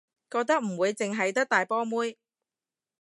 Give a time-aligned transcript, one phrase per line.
[0.31, 2.17] 覺得唔會淨係得大波妹